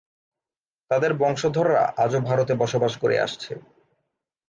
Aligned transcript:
তাদের 0.91 1.11
বংশধররা 1.13 1.83
আজও 1.97 2.19
ভারতে 2.21 2.53
বসবাস 2.55 2.93
করে 2.97 3.15
আসছে। 3.19 3.51